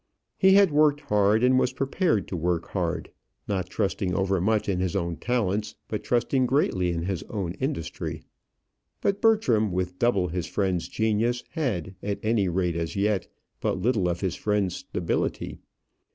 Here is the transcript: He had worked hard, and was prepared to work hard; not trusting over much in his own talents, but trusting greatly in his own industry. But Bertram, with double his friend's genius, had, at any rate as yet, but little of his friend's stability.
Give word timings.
He 0.35 0.53
had 0.53 0.71
worked 0.71 1.01
hard, 1.01 1.43
and 1.43 1.59
was 1.59 1.73
prepared 1.73 2.27
to 2.29 2.35
work 2.35 2.69
hard; 2.69 3.11
not 3.47 3.69
trusting 3.69 4.15
over 4.15 4.41
much 4.41 4.67
in 4.67 4.79
his 4.79 4.95
own 4.95 5.15
talents, 5.17 5.75
but 5.87 6.03
trusting 6.03 6.47
greatly 6.47 6.89
in 6.89 7.03
his 7.03 7.21
own 7.29 7.51
industry. 7.59 8.23
But 8.99 9.21
Bertram, 9.21 9.71
with 9.71 9.99
double 9.99 10.29
his 10.29 10.47
friend's 10.47 10.87
genius, 10.87 11.43
had, 11.51 11.93
at 12.01 12.17
any 12.23 12.49
rate 12.49 12.75
as 12.75 12.95
yet, 12.95 13.27
but 13.59 13.79
little 13.79 14.09
of 14.09 14.21
his 14.21 14.33
friend's 14.33 14.77
stability. 14.77 15.59